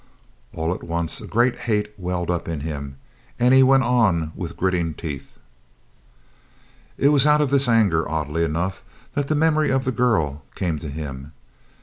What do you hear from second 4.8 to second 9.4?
teeth. It was out of this anger, oddly enough, that the